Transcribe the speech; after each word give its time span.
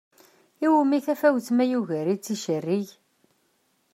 Iwumi 0.65 0.97
tafawett 1.05 1.47
ma 1.53 1.65
yugar-itt 1.71 2.33
icerrig? 2.35 2.89